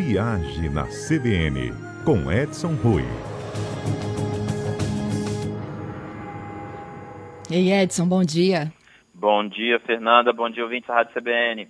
[0.00, 1.74] Viagem na CBN,
[2.06, 3.02] com Edson Rui.
[7.50, 8.72] Ei, Edson, bom dia.
[9.12, 10.32] Bom dia, Fernanda.
[10.32, 11.68] Bom dia, ouvintes da Rádio CBN.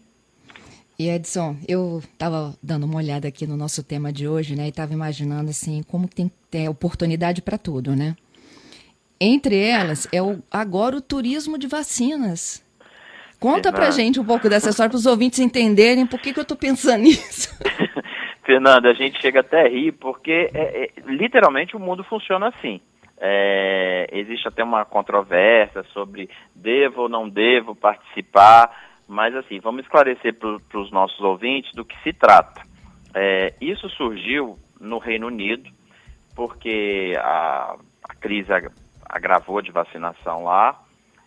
[0.96, 4.66] E Edson, eu estava dando uma olhada aqui no nosso tema de hoje, né?
[4.66, 8.14] E estava imaginando assim como tem que ter oportunidade para tudo, né?
[9.20, 12.64] Entre elas é o, agora o turismo de vacinas.
[13.40, 13.72] Conta Fernanda.
[13.72, 16.56] pra gente um pouco dessa história para os ouvintes entenderem por que, que eu estou
[16.56, 17.48] pensando nisso.
[18.44, 22.80] Fernanda, a gente chega até a rir porque é, é, literalmente o mundo funciona assim.
[23.18, 28.70] É, existe até uma controvérsia sobre devo ou não devo participar,
[29.06, 32.62] mas assim, vamos esclarecer para os nossos ouvintes do que se trata.
[33.14, 35.68] É, isso surgiu no Reino Unido,
[36.34, 37.76] porque a,
[38.08, 38.48] a crise
[39.04, 40.80] agravou de vacinação lá,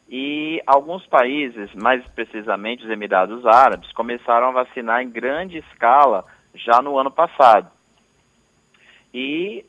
[0.10, 6.82] e alguns países, mais precisamente os Emirados Árabes, começaram a vacinar em grande escala já
[6.82, 7.72] no ano passado.
[9.14, 9.66] E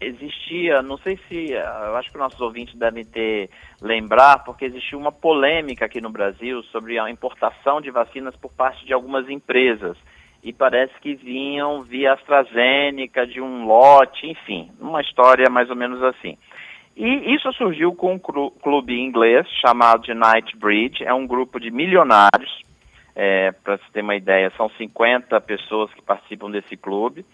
[0.00, 5.12] existia, não sei se, eu acho que nossos ouvintes devem ter lembrar, porque existiu uma
[5.12, 9.96] polêmica aqui no Brasil sobre a importação de vacinas por parte de algumas empresas.
[10.42, 16.00] E parece que vinham via AstraZeneca, de um lote, enfim, uma história mais ou menos
[16.02, 16.38] assim.
[17.00, 22.64] E isso surgiu com um clube inglês chamado de Nightbridge, é um grupo de milionários,
[23.14, 27.24] é, para você ter uma ideia, são 50 pessoas que participam desse clube,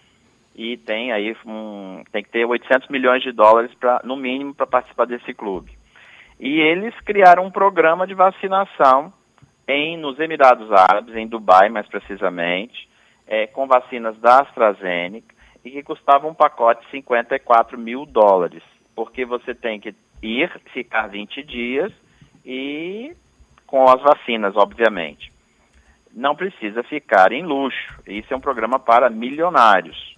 [0.55, 4.67] e tem aí um, tem que ter 800 milhões de dólares pra, no mínimo para
[4.67, 5.71] participar desse clube.
[6.39, 9.11] E eles criaram um programa de vacinação
[9.67, 12.87] em nos Emirados Árabes, em Dubai mais precisamente,
[13.25, 18.61] é, com vacinas da AstraZeneca e que custava um pacote de 54 mil dólares,
[18.95, 21.91] porque você tem que ir, ficar 20 dias
[22.45, 23.15] e
[23.67, 25.31] com as vacinas, obviamente.
[26.13, 27.99] Não precisa ficar em luxo.
[28.07, 30.15] Isso é um programa para milionários.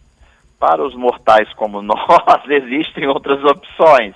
[0.60, 1.98] Para os mortais como nós,
[2.48, 4.14] existem outras opções.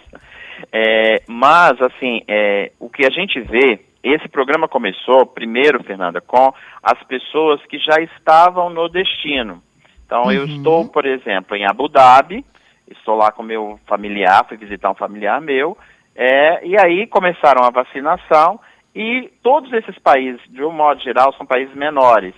[0.71, 6.53] É, mas, assim, é, o que a gente vê, esse programa começou, primeiro, Fernanda, com
[6.83, 9.61] as pessoas que já estavam no destino.
[10.05, 10.31] Então, uhum.
[10.31, 12.45] eu estou, por exemplo, em Abu Dhabi,
[12.91, 15.77] estou lá com meu familiar, fui visitar um familiar meu,
[16.15, 18.59] é, e aí começaram a vacinação,
[18.93, 22.35] e todos esses países, de um modo geral, são países menores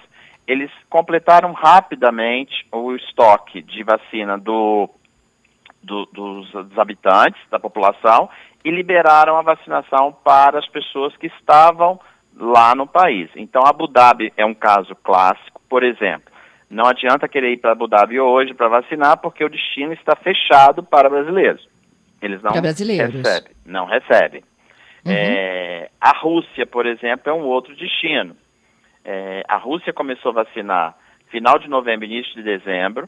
[0.48, 4.90] eles completaram rapidamente o estoque de vacina do,
[5.82, 8.30] do, dos, dos, habitantes, da população,
[8.64, 12.00] e liberaram a vacinação para as pessoas que estavam
[12.36, 13.30] lá no país.
[13.36, 16.33] Então, Abu Dhabi é um caso clássico, por exemplo.
[16.74, 20.82] Não adianta querer ir para Abu Dhabi hoje para vacinar, porque o destino está fechado
[20.82, 21.68] para brasileiros.
[22.20, 22.52] Eles não
[23.12, 23.52] recebem.
[23.64, 24.44] Não recebem.
[25.06, 25.12] Uhum.
[25.12, 28.36] É, a Rússia, por exemplo, é um outro destino.
[29.06, 30.98] É, a Rússia começou a vacinar
[31.30, 33.08] final de novembro, início de dezembro.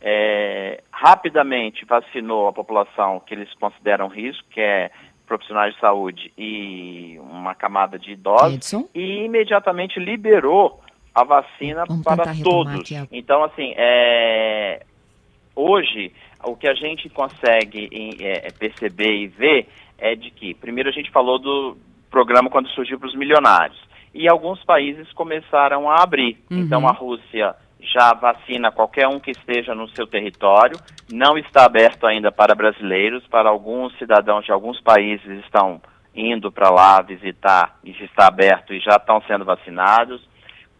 [0.00, 4.90] É, rapidamente vacinou a população que eles consideram risco, que é
[5.26, 8.88] profissionais de saúde e uma camada de idosos, Edson?
[8.94, 10.80] e imediatamente liberou
[11.16, 12.90] a vacina Vamos para todos.
[13.10, 14.84] Então, assim, é,
[15.54, 16.12] hoje,
[16.44, 17.88] o que a gente consegue
[18.20, 21.74] é, perceber e ver é de que, primeiro a gente falou do
[22.10, 23.78] programa quando surgiu para os milionários
[24.12, 26.38] e alguns países começaram a abrir.
[26.50, 26.60] Uhum.
[26.60, 30.78] Então a Rússia já vacina qualquer um que esteja no seu território,
[31.10, 35.80] não está aberto ainda para brasileiros, para alguns cidadãos de alguns países estão
[36.14, 40.20] indo para lá visitar e está aberto e já estão sendo vacinados.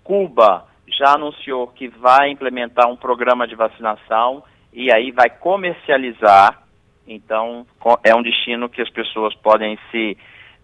[0.06, 6.62] Cuba já anunciou que vai implementar um programa de vacinação e aí vai comercializar.
[7.08, 7.66] Então,
[8.04, 10.16] é um destino que as pessoas podem se.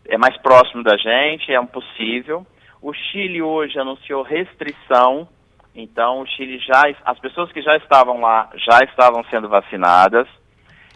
[0.07, 2.47] É mais próximo da gente, é um possível.
[2.81, 5.29] O Chile hoje anunciou restrição,
[5.75, 10.29] então o Chile já, as pessoas que já estavam lá já estavam sendo vacinadas,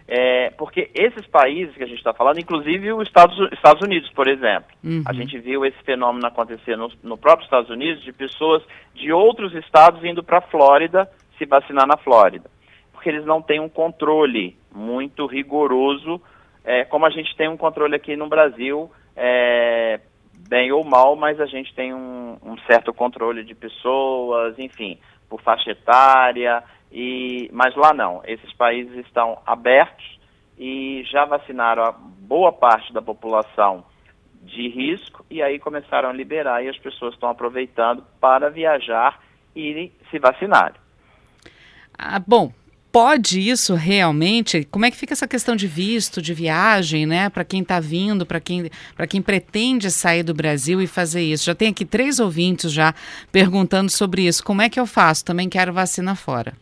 [0.09, 4.29] é, porque esses países que a gente está falando, inclusive os Estados, Estados Unidos, por
[4.29, 5.03] exemplo, uhum.
[5.05, 8.63] a gente viu esse fenômeno acontecer no, no próprio Estados Unidos de pessoas
[8.95, 12.49] de outros estados indo para a Flórida se vacinar na Flórida,
[12.93, 16.21] porque eles não têm um controle muito rigoroso,
[16.65, 20.01] é, como a gente tem um controle aqui no Brasil é,
[20.49, 24.99] bem ou mal, mas a gente tem um, um certo controle de pessoas, enfim,
[25.29, 28.23] por faixa etária, e, mas lá não.
[28.25, 30.19] Esses países estão abertos
[30.59, 33.85] e já vacinaram a boa parte da população
[34.43, 39.21] de risco e aí começaram a liberar e as pessoas estão aproveitando para viajar
[39.55, 40.75] e se vacinar.
[41.99, 42.53] Ah, bom,
[42.93, 44.65] pode isso realmente?
[44.65, 47.29] Como é que fica essa questão de visto, de viagem, né?
[47.29, 48.71] Para quem está vindo, para quem,
[49.09, 51.45] quem pretende sair do Brasil e fazer isso.
[51.45, 52.95] Já tem aqui três ouvintes já
[53.33, 54.45] perguntando sobre isso.
[54.45, 55.25] Como é que eu faço?
[55.25, 56.55] Também quero vacina fora.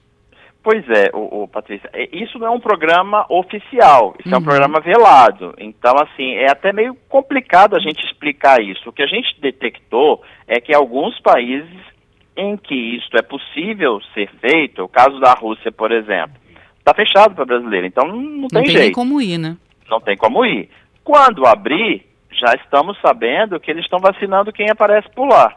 [0.64, 4.34] Pois é, o, o, Patrícia, isso não é um programa oficial, isso uhum.
[4.34, 4.44] é um uhum.
[4.44, 5.54] programa velado.
[5.58, 8.88] Então, assim, é até meio complicado a gente explicar isso.
[8.88, 11.68] O que a gente detectou é que alguns países
[12.34, 16.34] em que isto é possível ser feito, o caso da Rússia, por exemplo,
[16.78, 18.94] está fechado para brasileiro, então não, não tem, não tem jeito.
[18.94, 19.58] como ir, né?
[19.90, 20.70] Não tem como ir.
[21.04, 25.54] Quando abrir, já estamos sabendo que eles estão vacinando quem aparece por lá.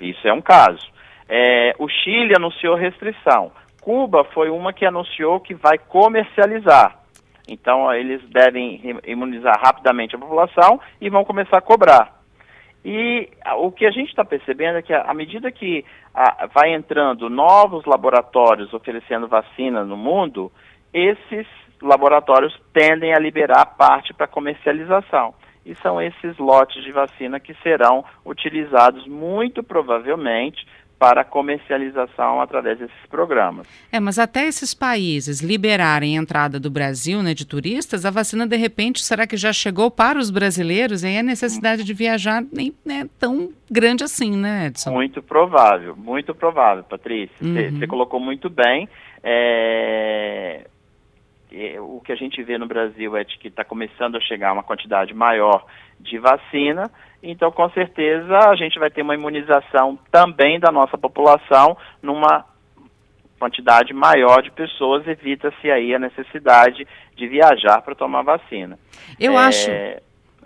[0.00, 0.92] Isso é um caso.
[1.28, 3.52] É, o Chile anunciou restrição.
[3.84, 6.98] Cuba foi uma que anunciou que vai comercializar.
[7.46, 12.18] Então, eles devem imunizar rapidamente a população e vão começar a cobrar.
[12.82, 13.28] E
[13.58, 15.84] o que a gente está percebendo é que, à medida que
[16.54, 20.50] vai entrando novos laboratórios oferecendo vacina no mundo,
[20.90, 21.46] esses
[21.82, 25.34] laboratórios tendem a liberar parte para comercialização.
[25.66, 30.66] E são esses lotes de vacina que serão utilizados muito provavelmente
[31.04, 33.68] para comercialização através desses programas.
[33.92, 38.46] É, mas até esses países liberarem a entrada do Brasil, né, de turistas, a vacina
[38.46, 42.72] de repente será que já chegou para os brasileiros e a necessidade de viajar nem
[42.88, 44.92] é tão grande assim, né, Edson?
[44.92, 47.36] Muito provável, muito provável, Patrícia.
[47.38, 47.86] Você uhum.
[47.86, 48.88] colocou muito bem.
[49.22, 50.66] É...
[51.80, 54.62] O que a gente vê no Brasil é de que está começando a chegar uma
[54.62, 55.64] quantidade maior
[56.00, 56.90] de vacina
[57.26, 62.44] então, com certeza, a gente vai ter uma imunização também da nossa população numa
[63.38, 66.86] quantidade maior de pessoas, evita-se aí a necessidade
[67.16, 68.78] de viajar para tomar vacina.
[69.18, 69.36] Eu é...
[69.36, 69.70] acho.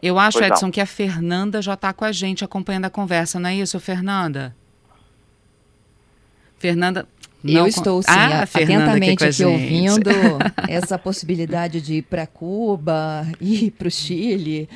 [0.01, 0.71] Eu acho, pois Edson, não.
[0.71, 4.55] que a Fernanda já está com a gente acompanhando a conversa, não é isso, Fernanda?
[6.57, 7.09] Fernanda.
[7.43, 7.61] Não...
[7.61, 10.11] Eu estou sim, ah, atentamente aqui, aqui ouvindo
[10.69, 14.69] essa possibilidade de ir para Cuba, ir para o Chile.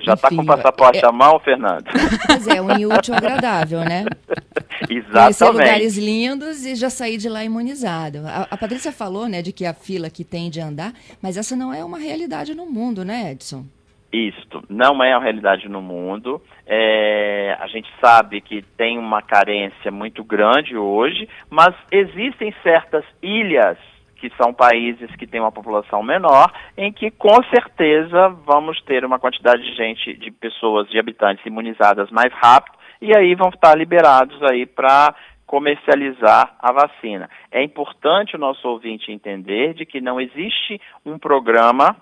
[0.00, 1.84] Já está com o passaporte é, à mão, Fernando?
[2.26, 4.04] Pois é, um útil agradável, né?
[4.88, 5.12] Exatamente.
[5.12, 8.18] Conhecer lugares lindos e já sair de lá imunizado.
[8.24, 11.56] A, a Patrícia falou, né, de que a fila que tem de andar, mas essa
[11.56, 13.64] não é uma realidade no mundo, né, Edson?
[14.12, 16.40] Isto não é uma realidade no mundo.
[16.66, 23.78] É, a gente sabe que tem uma carência muito grande hoje, mas existem certas ilhas
[24.16, 29.18] que são países que têm uma população menor, em que com certeza vamos ter uma
[29.18, 34.42] quantidade de gente, de pessoas, de habitantes imunizadas mais rápido, e aí vão estar liberados
[34.42, 35.14] aí para
[35.46, 37.30] comercializar a vacina.
[37.52, 41.96] É importante o nosso ouvinte entender de que não existe um programa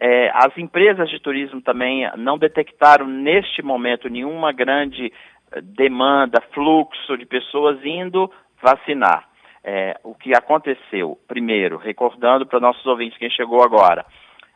[0.00, 5.12] é, as empresas de turismo também não detectaram neste momento nenhuma grande
[5.52, 8.30] eh, demanda, fluxo de pessoas indo
[8.62, 9.28] vacinar.
[9.64, 14.04] É, o que aconteceu, primeiro, recordando para nossos ouvintes quem chegou agora,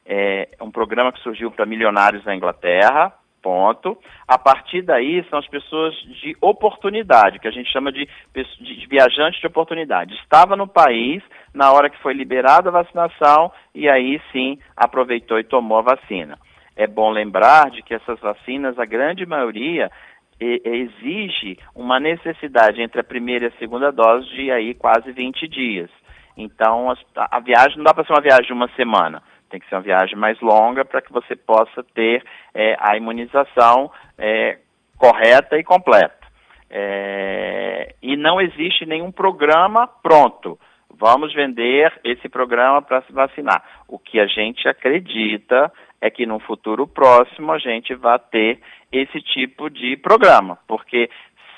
[0.05, 3.13] é um programa que surgiu para milionários na Inglaterra,
[3.43, 3.97] ponto.
[4.27, 9.41] A partir daí são as pessoas de oportunidade, que a gente chama de, de viajantes
[9.41, 10.15] de oportunidade.
[10.15, 11.23] Estava no país
[11.55, 16.39] na hora que foi liberada a vacinação e aí sim aproveitou e tomou a vacina.
[16.77, 19.91] É bom lembrar de que essas vacinas, a grande maioria,
[20.39, 25.91] exige uma necessidade entre a primeira e a segunda dose de aí quase 20 dias.
[26.37, 29.69] Então, a, a viagem não dá para ser uma viagem de uma semana, tem que
[29.69, 34.59] ser uma viagem mais longa para que você possa ter é, a imunização é,
[34.99, 36.27] correta e completa.
[36.69, 40.59] É, e não existe nenhum programa pronto.
[40.99, 43.63] Vamos vender esse programa para se vacinar.
[43.87, 49.21] O que a gente acredita é que no futuro próximo a gente vai ter esse
[49.21, 51.11] tipo de programa, porque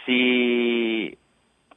[0.04, 1.16] se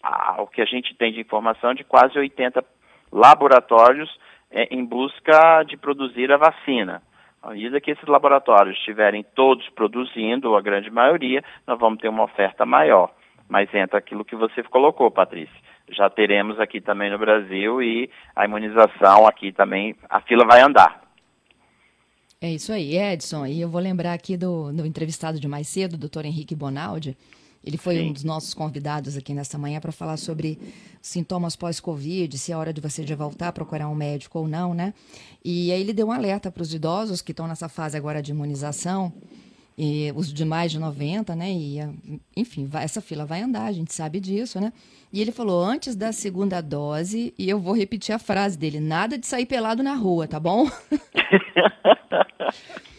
[0.02, 2.64] ah, o que a gente tem de informação é de quase 80
[3.12, 4.10] laboratórios
[4.52, 7.02] é, em busca de produzir a vacina.
[7.42, 12.10] À medida que esses laboratórios estiverem todos produzindo, ou a grande maioria, nós vamos ter
[12.10, 13.12] uma oferta maior.
[13.50, 15.56] Mas entra aquilo que você colocou, Patrícia.
[15.90, 21.02] Já teremos aqui também no Brasil e a imunização aqui também, a fila vai andar.
[22.40, 23.46] É isso aí, Edson.
[23.46, 27.18] E eu vou lembrar aqui do, do entrevistado de mais cedo, o doutor Henrique Bonaldi.
[27.64, 28.10] Ele foi Sim.
[28.10, 30.60] um dos nossos convidados aqui nesta manhã para falar sobre
[31.02, 34.74] sintomas pós-Covid, se é hora de você já voltar a procurar um médico ou não,
[34.74, 34.94] né?
[35.44, 38.32] E aí ele deu um alerta para os idosos que estão nessa fase agora de
[38.32, 39.14] imunização,
[39.78, 41.52] e os de mais de 90, né?
[41.52, 41.80] E,
[42.36, 44.74] enfim, vai, essa fila vai andar, a gente sabe disso, né?
[45.12, 49.18] E ele falou antes da segunda dose, e eu vou repetir a frase dele: nada
[49.18, 50.70] de sair pelado na rua, tá bom?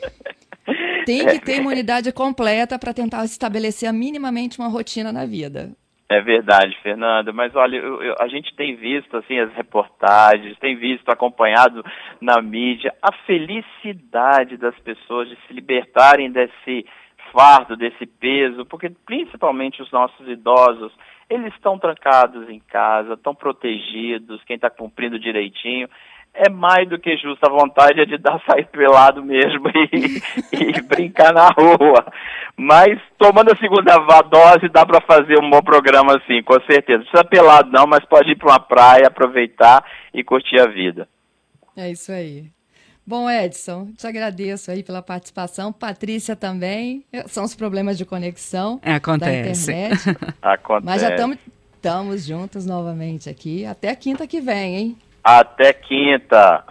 [1.04, 5.70] Tem que ter imunidade completa para tentar estabelecer minimamente uma rotina na vida.
[6.12, 7.32] É verdade, Fernanda.
[7.32, 11.82] Mas olha, eu, eu, a gente tem visto assim as reportagens, tem visto, acompanhado
[12.20, 16.84] na mídia a felicidade das pessoas de se libertarem desse
[17.32, 20.92] fardo, desse peso, porque principalmente os nossos idosos,
[21.30, 25.88] eles estão trancados em casa, estão protegidos, quem está cumprindo direitinho
[26.34, 27.46] é mais do que justa.
[27.46, 30.22] A vontade é de dar sair pelado mesmo e,
[30.78, 32.04] e brincar na rua.
[32.56, 36.98] Mas tomando a segunda dose dá para fazer um bom programa assim, com certeza.
[36.98, 41.08] Não precisa pelado não, mas pode ir para uma praia, aproveitar e curtir a vida.
[41.76, 42.50] É isso aí.
[43.04, 45.72] Bom, Edson, te agradeço aí pela participação.
[45.72, 47.04] Patrícia também.
[47.26, 49.66] São os problemas de conexão é, Acontece.
[49.66, 50.18] da internet.
[50.40, 50.86] Acontece.
[50.86, 53.66] Mas já estamos juntos novamente aqui.
[53.66, 54.98] Até quinta que vem, hein?
[55.22, 56.64] Até quinta.